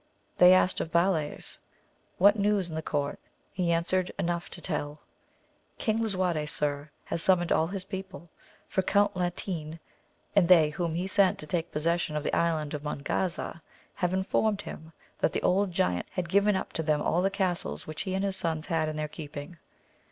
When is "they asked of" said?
0.39-0.91